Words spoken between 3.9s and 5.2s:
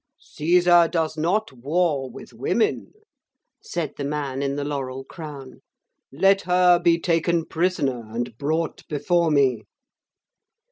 the man in the laurel